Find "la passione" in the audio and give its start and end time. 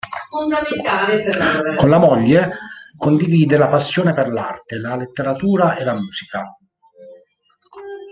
3.55-4.15